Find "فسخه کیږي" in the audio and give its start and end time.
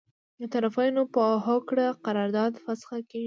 2.63-3.19